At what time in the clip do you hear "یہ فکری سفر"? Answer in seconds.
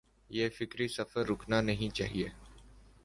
0.29-1.27